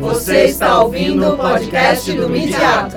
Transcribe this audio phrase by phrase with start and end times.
[0.00, 2.96] Você está ouvindo o podcast do Midiato.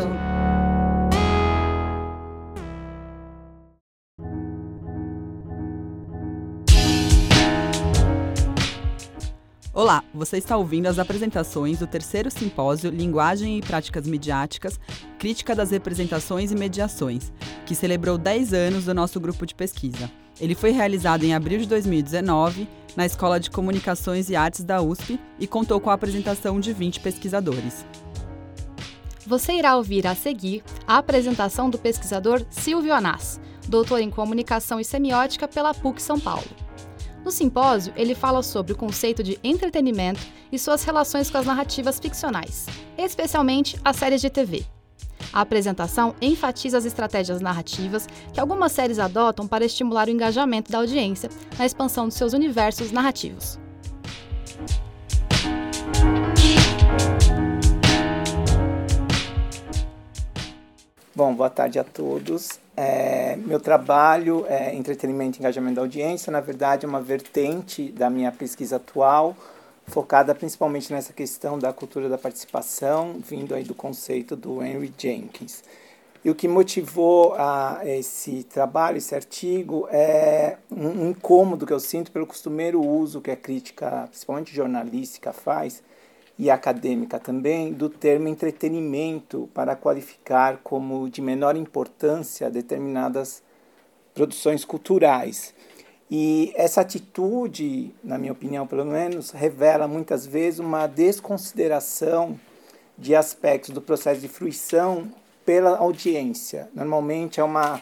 [9.74, 14.80] Olá, você está ouvindo as apresentações do terceiro simpósio Linguagem e Práticas Midiáticas,
[15.18, 17.34] Crítica das Representações e Mediações,
[17.66, 20.12] que celebrou 10 anos do nosso grupo de pesquisa.
[20.40, 25.20] Ele foi realizado em abril de 2019 na Escola de Comunicações e Artes da USP
[25.40, 27.86] e contou com a apresentação de 20 pesquisadores.
[29.26, 34.86] Você irá ouvir a seguir a apresentação do pesquisador Silvio Anás, doutor em Comunicação e
[34.86, 36.48] Semiótica pela PUC São Paulo.
[37.24, 40.22] No simpósio, ele fala sobre o conceito de entretenimento
[40.52, 42.66] e suas relações com as narrativas ficcionais,
[42.98, 44.66] especialmente as séries de TV.
[45.34, 50.80] A apresentação enfatiza as estratégias narrativas que algumas séries adotam para estimular o engajamento da
[50.80, 53.58] audiência na expansão de seus universos narrativos.
[61.14, 62.60] Bom, boa tarde a todos.
[62.76, 66.32] É, meu trabalho é entretenimento e engajamento da audiência.
[66.32, 69.36] Na verdade, é uma vertente da minha pesquisa atual,
[69.88, 75.64] focada principalmente nessa questão da cultura da participação, vindo aí do conceito do Henry Jenkins.
[76.24, 82.12] E o que motivou a esse trabalho, esse artigo, é um incômodo que eu sinto
[82.12, 85.82] pelo costumeiro uso que a crítica, principalmente jornalística, faz
[86.38, 93.42] e acadêmica também do termo entretenimento para qualificar como de menor importância determinadas
[94.14, 95.54] produções culturais.
[96.14, 102.38] E essa atitude, na minha opinião pelo menos, revela muitas vezes uma desconsideração
[102.98, 105.10] de aspectos do processo de fruição
[105.46, 106.70] pela audiência.
[106.76, 107.82] Normalmente é uma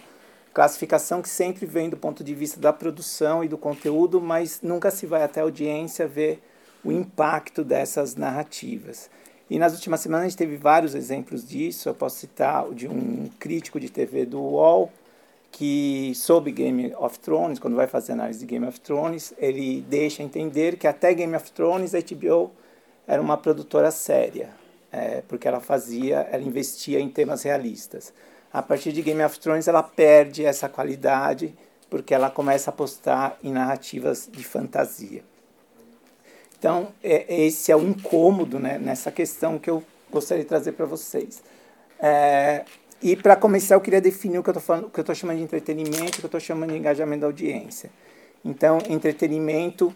[0.53, 4.91] classificação que sempre vem do ponto de vista da produção e do conteúdo, mas nunca
[4.91, 6.39] se vai até a audiência ver
[6.83, 9.09] o impacto dessas narrativas.
[9.49, 11.89] E nas últimas semanas a gente teve vários exemplos disso.
[11.89, 14.91] Eu posso citar o de um crítico de TV do UOL,
[15.51, 20.23] que sobre Game of Thrones, quando vai fazer análise de Game of Thrones, ele deixa
[20.23, 22.51] entender que até Game of Thrones a HBO
[23.07, 24.49] era uma produtora séria,
[24.91, 28.13] é, porque ela fazia, ela investia em temas realistas.
[28.51, 31.53] A partir de Game of Thrones ela perde essa qualidade
[31.89, 35.23] porque ela começa a apostar em narrativas de fantasia.
[36.57, 40.85] Então, é, esse é o incômodo né, nessa questão que eu gostaria de trazer para
[40.85, 41.41] vocês.
[41.99, 42.65] É,
[43.01, 46.25] e para começar, eu queria definir o que eu estou chamando de entretenimento, o que
[46.25, 47.89] eu estou chamando de engajamento da audiência.
[48.43, 49.93] Então, entretenimento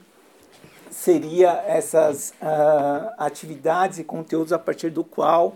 [0.90, 5.56] seria essas uh, atividades e conteúdos a partir do qual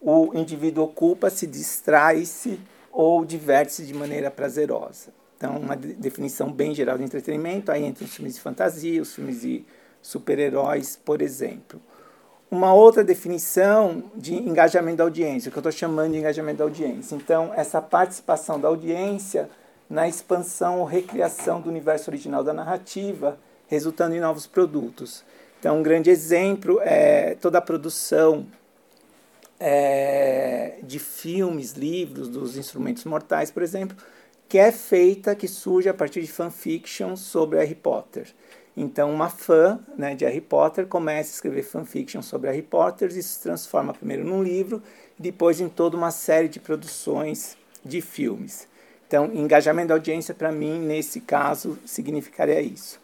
[0.00, 2.58] o indivíduo ocupa, se distrai-se
[2.90, 5.10] ou diverte-se de maneira prazerosa.
[5.36, 9.40] Então, uma definição bem geral de entretenimento, aí entre os filmes de fantasia, os filmes
[9.40, 9.64] de
[10.02, 11.80] super-heróis, por exemplo.
[12.52, 17.14] Uma outra definição de engajamento da audiência, que eu estou chamando de engajamento da audiência.
[17.14, 19.48] Então, essa participação da audiência
[19.88, 25.24] na expansão ou recriação do universo original da narrativa, resultando em novos produtos.
[25.58, 28.46] Então, um grande exemplo é toda a produção
[29.58, 33.96] é, de filmes, livros, dos instrumentos mortais, por exemplo,
[34.46, 38.26] que é feita, que surge a partir de fanfiction sobre Harry Potter.
[38.76, 43.22] Então, uma fã né, de Harry Potter começa a escrever fanfiction sobre Harry Potter e
[43.22, 44.82] se transforma primeiro num livro
[45.18, 48.66] depois em toda uma série de produções de filmes.
[49.06, 52.98] Então, engajamento da audiência, para mim, nesse caso, significaria isso.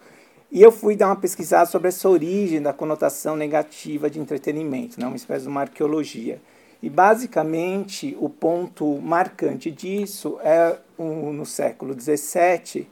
[0.51, 5.07] E eu fui dar uma pesquisada sobre essa origem da conotação negativa de entretenimento, né,
[5.07, 6.41] uma espécie de uma arqueologia.
[6.83, 12.89] E, basicamente, o ponto marcante disso é no século XVII,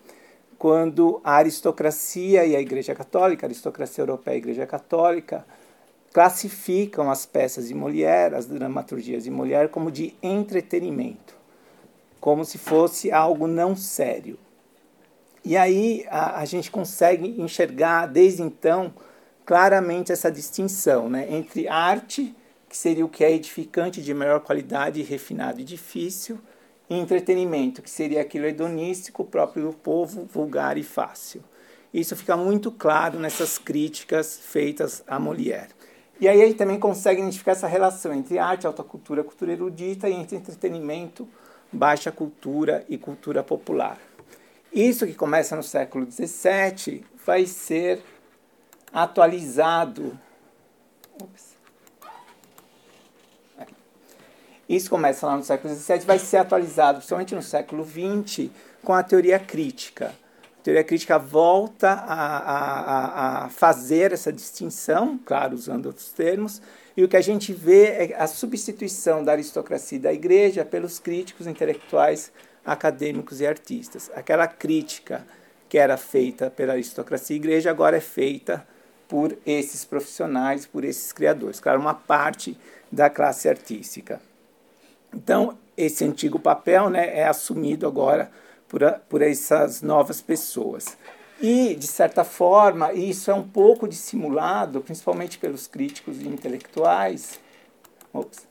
[0.59, 5.45] quando a aristocracia e a Igreja Católica, a aristocracia europeia e a Igreja Católica,
[6.13, 11.35] classificam as peças de Molière, as dramaturgias de Molière, como de entretenimento,
[12.19, 14.39] como se fosse algo não sério.
[15.45, 18.95] E aí a, a gente consegue enxergar, desde então,
[19.45, 22.35] claramente essa distinção né, entre arte,
[22.69, 26.41] que seria o que é edificante, de maior qualidade, refinado e difícil,
[26.89, 31.43] entretenimento, que seria aquilo hedonístico próprio do povo, vulgar e fácil.
[31.93, 35.75] Isso fica muito claro nessas críticas feitas a Molière.
[36.21, 40.15] E aí gente também consegue identificar essa relação entre arte, alta cultura, cultura erudita e
[40.15, 41.29] entre entretenimento,
[41.71, 43.99] baixa cultura e cultura popular.
[44.73, 48.03] Isso que começa no século XVII vai ser
[48.93, 50.19] atualizado.
[51.21, 51.56] Ups
[54.69, 58.51] Isso começa lá no século XVII, vai ser atualizado, principalmente no século XX,
[58.83, 60.13] com a teoria crítica.
[60.59, 66.61] A teoria crítica volta a, a, a, fazer essa distinção, claro, usando outros termos,
[66.97, 70.99] e o que a gente vê é a substituição da aristocracia e da igreja pelos
[70.99, 72.33] críticos intelectuais,
[72.65, 74.11] acadêmicos e artistas.
[74.17, 75.25] Aquela crítica
[75.69, 78.67] que era feita pela aristocracia e igreja agora é feita
[79.07, 81.61] por esses profissionais, por esses criadores.
[81.61, 82.59] Claro, uma parte
[82.91, 84.21] da classe artística.
[85.17, 88.31] Então, esse antigo papel né, é assumido agora
[88.69, 90.99] por, a, por essas novas pessoas.
[91.41, 97.41] E, de certa forma, isso é um pouco dissimulado, principalmente pelos críticos intelectuais,
[98.13, 98.47] ops,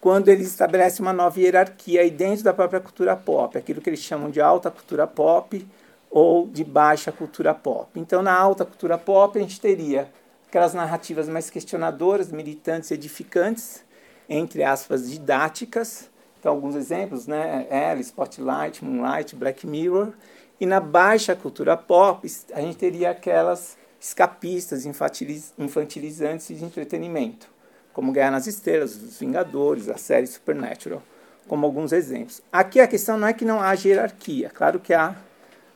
[0.00, 4.00] quando eles estabelecem uma nova hierarquia aí dentro da própria cultura pop, aquilo que eles
[4.00, 5.66] chamam de alta cultura pop
[6.10, 8.00] ou de baixa cultura pop.
[8.00, 10.10] Então, na alta cultura pop, a gente teria
[10.48, 13.84] aquelas narrativas mais questionadoras, militantes, edificantes,
[14.30, 16.08] entre aspas, didáticas.
[16.38, 17.66] Então, alguns exemplos, né?
[17.68, 20.12] Elle, Spotlight, Moonlight, Black Mirror.
[20.60, 27.48] E na baixa cultura pop, a gente teria aquelas escapistas, infantilizantes de entretenimento,
[27.92, 31.02] como Guerra nas Estrelas, Os Vingadores, a série Supernatural,
[31.48, 32.40] como alguns exemplos.
[32.52, 35.16] Aqui a questão não é que não haja hierarquia, claro que há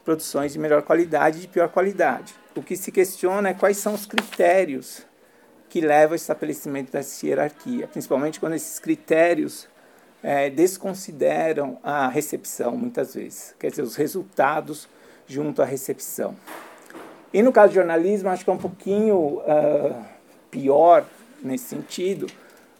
[0.05, 2.35] produções de melhor qualidade e de pior qualidade.
[2.55, 5.03] O que se questiona é quais são os critérios
[5.75, 9.67] que levam ao estabelecimento dessa hierarquia, principalmente quando esses critérios
[10.23, 14.88] é, desconsideram a recepção, muitas vezes, quer dizer, os resultados
[15.26, 16.37] junto à recepção.
[17.32, 20.05] E no caso do jornalismo, acho que é um pouquinho uh,
[20.49, 21.05] pior
[21.43, 22.29] nesse sentido,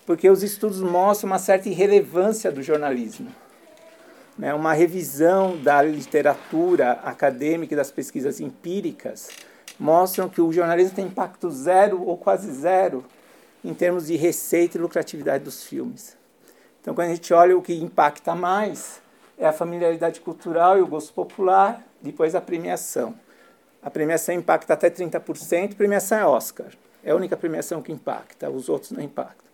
[0.07, 3.29] porque os estudos mostram uma certa irrelevância do jornalismo
[4.39, 9.31] né, uma revisão da literatura acadêmica e das pesquisas empíricas
[9.79, 13.05] mostram que o jornalismo tem impacto zero ou quase zero
[13.65, 16.17] em termos de receita e lucratividade dos filmes.
[16.81, 19.01] Então, quando a gente olha o que impacta mais,
[19.39, 23.15] é a familiaridade cultural e o gosto popular, depois a premiação.
[23.83, 26.69] A premiação impacta até 30%, premiação é Oscar.
[27.03, 29.45] É a única premiação que impacta, os outros não impactam.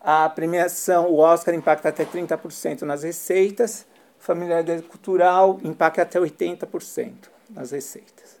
[0.00, 3.86] A premiação, o Oscar impacta até 30% nas receitas,
[4.18, 7.12] familiaridade cultural impacta até 80%
[7.50, 8.39] nas receitas.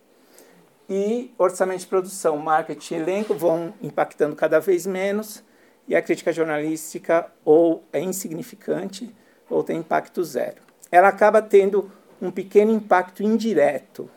[0.90, 5.40] E orçamento de produção, marketing elenco vão impactando cada vez menos,
[5.86, 9.14] e a crítica jornalística ou é insignificante
[9.48, 10.60] ou tem impacto zero.
[10.90, 11.90] Ela acaba tendo
[12.20, 14.10] um pequeno impacto indireto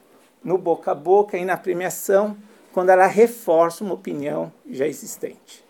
[0.44, 2.36] no boca a boca e na premiação,
[2.74, 5.64] quando ela reforça uma opinião já existente.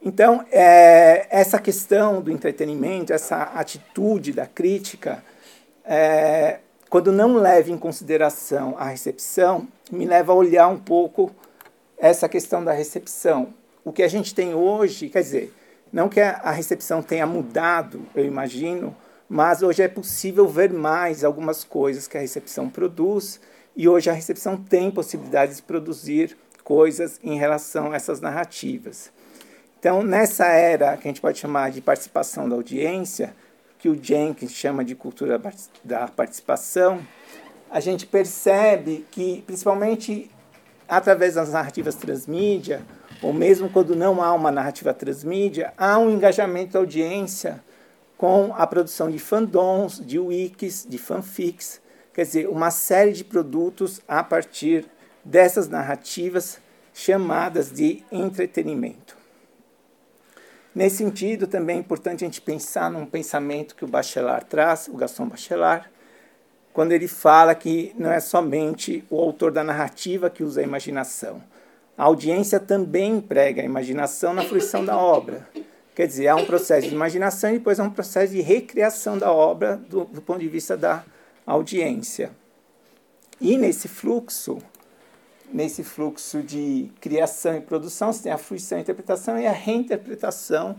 [0.00, 5.24] Então, é, essa questão do entretenimento, essa atitude da crítica,
[5.84, 11.30] é, quando não leva em consideração a recepção, me leva a olhar um pouco
[11.98, 13.48] essa questão da recepção.
[13.84, 15.54] O que a gente tem hoje, quer dizer,
[15.92, 18.96] não que a recepção tenha mudado, eu imagino,
[19.28, 23.40] mas hoje é possível ver mais algumas coisas que a recepção produz,
[23.76, 29.10] e hoje a recepção tem possibilidades de produzir coisas em relação a essas narrativas.
[29.78, 33.34] Então, nessa era que a gente pode chamar de participação da audiência,
[33.84, 35.38] que o Jenkins chama de cultura
[35.84, 37.06] da participação,
[37.70, 40.30] a gente percebe que, principalmente
[40.88, 42.80] através das narrativas transmídia,
[43.20, 47.62] ou mesmo quando não há uma narrativa transmídia, há um engajamento da audiência
[48.16, 51.78] com a produção de fandoms, de wikis, de fanfics,
[52.14, 54.86] quer dizer, uma série de produtos a partir
[55.22, 56.58] dessas narrativas
[56.94, 59.23] chamadas de entretenimento.
[60.74, 64.96] Nesse sentido, também é importante a gente pensar num pensamento que o Bachelard traz, o
[64.96, 65.88] Gaston Bachelard,
[66.72, 71.40] quando ele fala que não é somente o autor da narrativa que usa a imaginação.
[71.96, 75.48] A audiência também emprega a imaginação na fruição da obra.
[75.94, 79.30] Quer dizer, há um processo de imaginação e depois há um processo de recriação da
[79.30, 81.04] obra do, do ponto de vista da
[81.46, 82.32] audiência.
[83.40, 84.58] E nesse fluxo,
[85.52, 90.76] nesse fluxo de criação e produção, você tem a fruição, a interpretação e a reinterpretação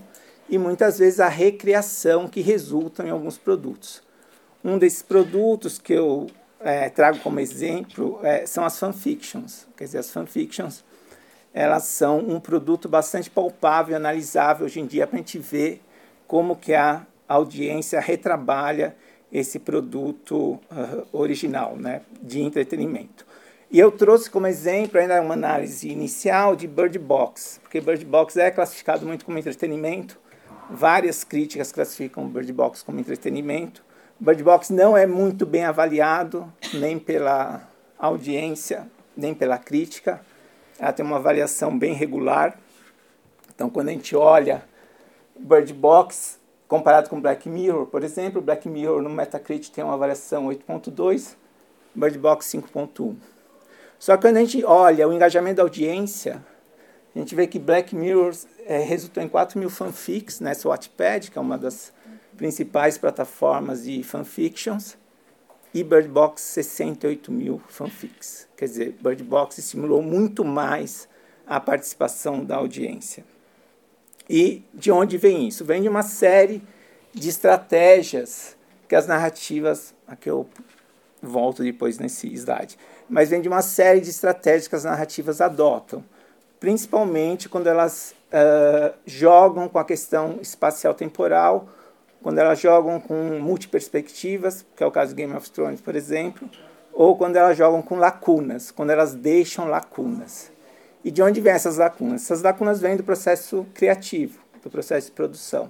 [0.50, 4.03] e muitas vezes a recriação que resultam em alguns produtos.
[4.63, 6.27] Um desses produtos que eu
[6.60, 9.67] é, trago como exemplo é, são as fanfictions.
[9.77, 10.84] Quer dizer, as fanfictions
[11.55, 15.81] elas são um produto bastante palpável e analisável hoje em dia para a gente ver
[16.27, 18.93] como que a audiência retrabalha
[19.31, 23.25] esse produto uh, original né, de entretenimento.
[23.72, 28.38] E eu trouxe como exemplo ainda uma análise inicial de Bird Box, porque Bird Box
[28.38, 30.19] é classificado muito como entretenimento.
[30.69, 33.84] Várias críticas classificam Bird Box como entretenimento.
[34.19, 37.67] Bird Box não é muito bem avaliado, nem pela
[37.98, 40.22] audiência, nem pela crítica.
[40.79, 42.57] Ela tem uma avaliação bem regular.
[43.53, 44.63] Então, quando a gente olha
[45.38, 50.48] Bird Box, comparado com Black Mirror, por exemplo, Black Mirror no Metacritic tem uma avaliação
[50.48, 51.36] 8.2,
[51.93, 53.15] Bird Box 5.1.
[53.99, 56.43] Só que quando a gente olha o engajamento da audiência,
[57.15, 58.33] a gente vê que Black Mirror
[58.65, 61.93] é, resultou em 4 mil fanfics nessa Wattpad, que é uma das
[62.35, 64.97] principais plataformas de fanfictions,
[65.73, 68.47] e Bird Box 68 mil fanfics.
[68.55, 71.07] Quer dizer, Bird Box estimulou muito mais
[71.45, 73.25] a participação da audiência.
[74.29, 75.63] E de onde vem isso?
[75.63, 76.61] Vem de uma série
[77.13, 80.47] de estratégias que as narrativas, aqui eu
[81.21, 82.77] volto depois nesse slide,
[83.09, 86.03] mas vem de uma série de estratégias que as narrativas adotam,
[86.59, 91.67] principalmente quando elas uh, jogam com a questão espacial temporal,
[92.21, 96.50] quando elas jogam com multiperspectivas, que é o caso de Game of Thrones, por exemplo,
[96.91, 100.51] ou quando elas jogam com lacunas, quando elas deixam lacunas.
[101.03, 102.24] E de onde vêm essas lacunas?
[102.24, 105.69] Essas lacunas vêm do processo criativo, do processo de produção.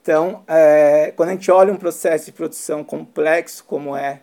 [0.00, 4.20] Então, é, quando a gente olha um processo de produção complexo, como é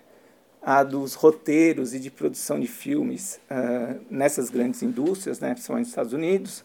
[0.62, 5.92] a dos roteiros e de produção de filmes uh, nessas grandes indústrias, né, principalmente nos
[5.92, 6.64] Estados Unidos,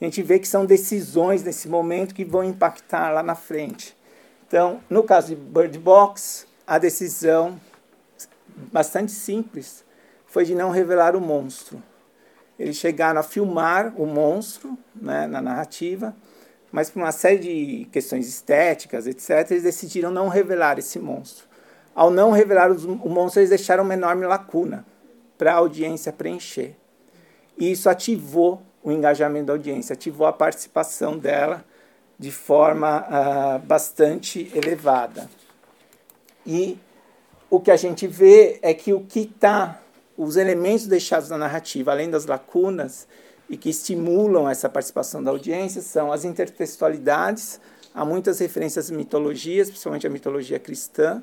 [0.00, 3.96] a gente vê que são decisões nesse momento que vão impactar lá na frente.
[4.46, 7.58] Então, no caso de Bird Box, a decisão
[8.72, 9.84] bastante simples
[10.26, 11.82] foi de não revelar o monstro.
[12.58, 16.14] Eles chegaram a filmar o monstro né, na narrativa,
[16.70, 21.46] mas por uma série de questões estéticas, etc., eles decidiram não revelar esse monstro.
[21.94, 24.84] Ao não revelar o monstro, eles deixaram uma enorme lacuna
[25.38, 26.74] para a audiência preencher.
[27.56, 31.64] E isso ativou o engajamento da audiência, ativou a participação dela
[32.18, 35.28] de forma uh, bastante elevada.
[36.46, 36.78] E
[37.48, 39.80] o que a gente vê é que o que está
[40.16, 43.06] os elementos deixados na narrativa, além das lacunas,
[43.48, 47.60] e que estimulam essa participação da audiência, são as intertextualidades,
[47.94, 51.22] há muitas referências às mitologias, principalmente a mitologia cristã,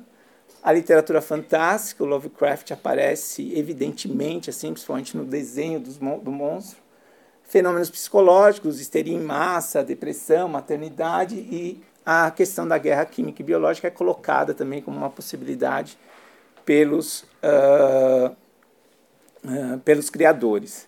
[0.64, 6.78] a literatura fantástica, o Lovecraft aparece evidentemente, assim, principalmente no desenho dos, do monstro,
[7.44, 13.88] fenômenos psicológicos, histeria em massa, depressão, maternidade e a questão da guerra química e biológica
[13.88, 15.98] é colocada também como uma possibilidade
[16.64, 18.36] pelos uh,
[19.44, 20.88] uh, pelos criadores.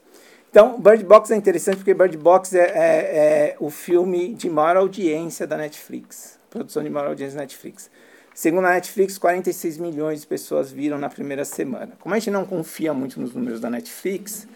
[0.50, 4.78] Então, Bird Box é interessante porque Bird Box é, é, é, o filme de maior
[4.78, 7.90] audiência da Netflix, produção de maior audiência da Netflix.
[8.34, 11.94] Segundo a Netflix, 46 milhões de pessoas viram na primeira semana.
[12.00, 14.48] Como a gente não confia muito nos números da Netflix,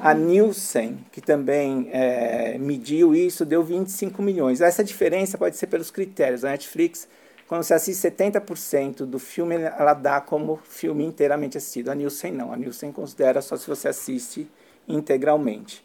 [0.00, 4.60] a Nielsen, que também é, mediu isso, deu 25 milhões.
[4.60, 6.44] Essa diferença pode ser pelos critérios.
[6.44, 7.06] A Netflix
[7.48, 11.88] quando você assiste 70% do filme, ela dá como filme inteiramente assistido.
[11.88, 12.52] A Nielsen não.
[12.52, 14.46] A Nielsen considera só se você assiste
[14.86, 15.82] integralmente.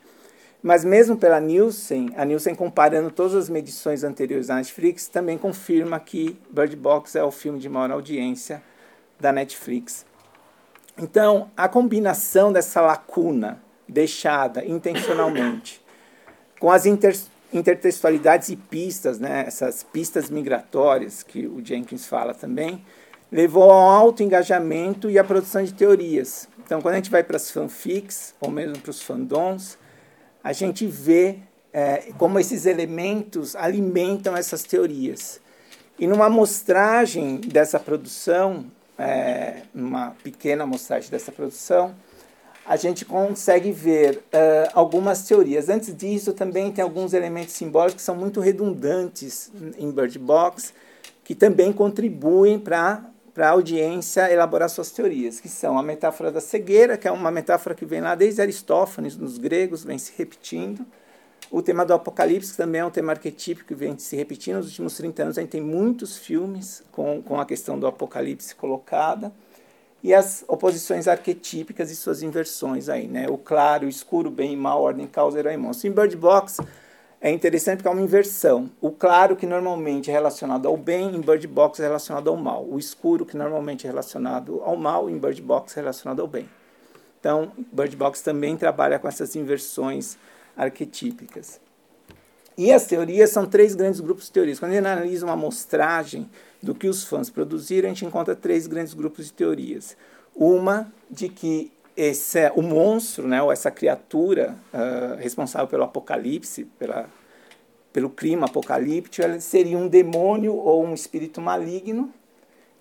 [0.63, 5.99] Mas mesmo pela Nielsen, a Nielsen comparando todas as medições anteriores da Netflix, também confirma
[5.99, 8.63] que Bird Box é o filme de maior audiência
[9.19, 10.05] da Netflix.
[10.97, 15.83] Então, a combinação dessa lacuna deixada intencionalmente
[16.59, 17.13] com as inter
[17.51, 22.83] intertextualidades e pistas, né, essas pistas migratórias que o Jenkins fala também,
[23.31, 26.47] levou ao alto engajamento e à produção de teorias.
[26.65, 29.77] Então, quando a gente vai para as fanfics, ou mesmo para os fandoms,
[30.43, 31.37] a gente vê
[31.71, 35.39] é, como esses elementos alimentam essas teorias.
[35.97, 38.65] E numa amostragem dessa produção,
[38.97, 41.95] é, uma pequena amostragem dessa produção,
[42.65, 45.67] a gente consegue ver uh, algumas teorias.
[45.67, 50.73] Antes disso, também tem alguns elementos simbólicos que são muito redundantes em Bird Box,
[51.25, 53.03] que também contribuem para
[53.37, 57.73] a audiência elaborar suas teorias, que são a metáfora da cegueira, que é uma metáfora
[57.73, 60.85] que vem lá desde Aristófanes, nos gregos, vem se repetindo.
[61.49, 64.57] O tema do apocalipse, que também é um tema arquetípico que vem se repetindo.
[64.57, 68.55] Nos últimos 30 anos, a gente tem muitos filmes com, com a questão do apocalipse
[68.55, 69.31] colocada
[70.03, 73.27] e as oposições arquetípicas e suas inversões aí, né?
[73.29, 75.87] O claro, o escuro, bem e mal, ordem, causa, herói e monstro.
[75.87, 76.57] Em Bird Box
[77.23, 78.69] é interessante porque é uma inversão.
[78.81, 82.67] O claro, que normalmente é relacionado ao bem, em Bird Box é relacionado ao mal.
[82.69, 86.49] O escuro, que normalmente é relacionado ao mal, em Bird Box é relacionado ao bem.
[87.21, 90.17] Então, Bird Box também trabalha com essas inversões
[90.57, 91.61] arquetípicas.
[92.57, 94.59] E as teorias são três grandes grupos de teorias.
[94.59, 96.29] Quando a gente analisa uma amostragem
[96.61, 99.95] do que os fãs produziram, a gente encontra três grandes grupos de teorias.
[100.35, 107.07] Uma de que esse, o monstro, né, ou essa criatura uh, responsável pelo apocalipse, pela,
[107.91, 112.11] pelo clima apocalíptico, ela seria um demônio ou um espírito maligno.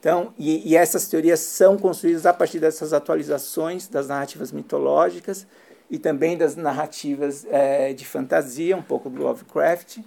[0.01, 5.47] Então, e, e essas teorias são construídas a partir dessas atualizações das narrativas mitológicas
[5.89, 9.99] e também das narrativas é, de fantasia, um pouco do Lovecraft.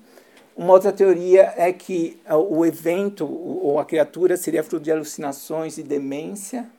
[0.56, 5.84] Uma outra teoria é que o evento ou a criatura seria fruto de alucinações e
[5.84, 6.70] demência,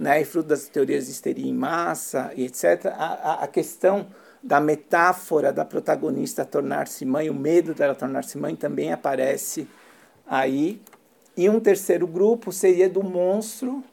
[0.00, 2.86] né, e fruto das teorias de histeria em massa e etc.
[2.86, 4.06] A, a, questão
[4.42, 9.68] da metáfora da protagonista tornar-se mãe, o medo dela tornar-se mãe também aparece
[10.26, 10.80] aí.
[11.36, 13.84] E um terceiro grupo seria do monstro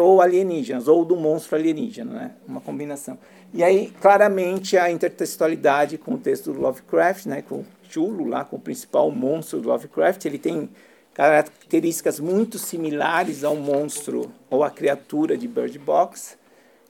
[0.00, 2.30] ou alienígenas, ou do monstro alienígena, né?
[2.48, 3.18] uma combinação.
[3.52, 7.42] E aí, claramente, a intertextualidade com o texto do Lovecraft, né?
[7.42, 10.70] com Chulo, lá com o principal monstro do Lovecraft, ele tem
[11.14, 16.36] características muito similares ao monstro ou à criatura de Bird Box.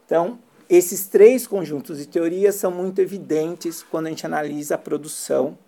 [0.06, 0.38] Então,
[0.68, 5.58] esses três conjuntos de teorias são muito evidentes quando a gente analisa a produção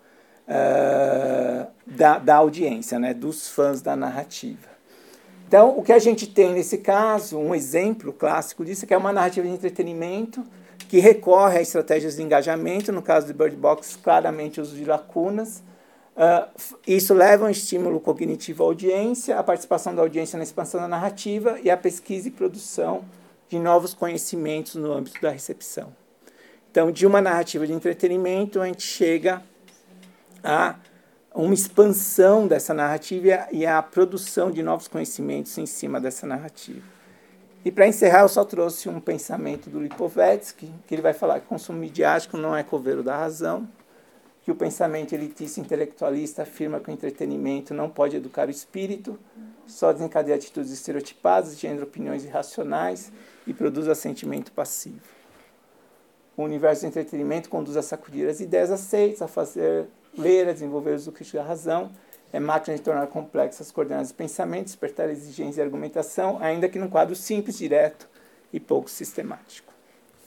[0.47, 4.75] uh, da, da audiência, né, dos fãs da narrativa.
[5.47, 8.97] Então, o que a gente tem nesse caso, um exemplo clássico disso, é que é
[8.97, 10.43] uma narrativa de entretenimento
[10.89, 15.61] que recorre a estratégias de engajamento, no caso de Bird Box, claramente uso de lacunas.
[16.15, 16.49] Uh,
[16.87, 20.87] isso leva a um estímulo cognitivo à audiência, a participação da audiência na expansão da
[20.87, 23.03] narrativa e a pesquisa e produção
[23.49, 25.93] de novos conhecimentos no âmbito da recepção.
[26.71, 29.41] Então, de uma narrativa de entretenimento, a gente chega
[30.43, 30.75] a
[31.33, 36.81] uma expansão dessa narrativa e a produção de novos conhecimentos em cima dessa narrativa.
[37.63, 41.47] E para encerrar, eu só trouxe um pensamento do Lipovetsky, que ele vai falar que
[41.47, 43.67] consumo midiático não é coveiro da razão,
[44.45, 49.17] que o pensamento elitista intelectualista afirma que o entretenimento não pode educar o espírito,
[49.65, 53.11] só desencadeia atitudes estereotipadas, gera opiniões irracionais
[53.47, 55.01] e produz assentimento passivo.
[56.37, 60.95] O universo do entretenimento conduz a sacudir as ideias aceitas, a fazer ler, a desenvolver
[60.95, 61.91] o crítico da razão,
[62.31, 66.77] é máquina de tornar complexas as coordenadas de pensamento, despertar exigência e argumentação, ainda que
[66.77, 68.07] num quadro simples, direto
[68.53, 69.73] e pouco sistemático.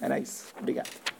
[0.00, 0.52] Era isso.
[0.58, 1.17] Obrigado.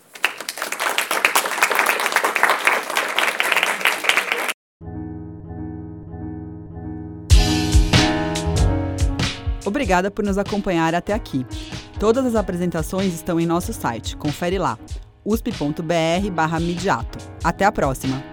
[9.68, 11.44] Obrigada por nos acompanhar até aqui.
[12.00, 14.16] Todas as apresentações estão em nosso site.
[14.16, 14.78] Confere lá.
[15.22, 17.18] usp.br/midiato.
[17.44, 18.24] Até a próxima.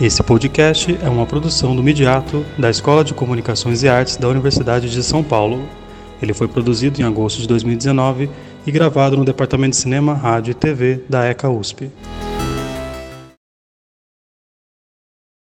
[0.00, 4.88] Esse podcast é uma produção do Midiato, da Escola de Comunicações e Artes da Universidade
[4.88, 5.68] de São Paulo.
[6.22, 8.30] Ele foi produzido em agosto de 2019
[8.66, 11.90] e gravado no Departamento de Cinema, Rádio e TV da ECA USP.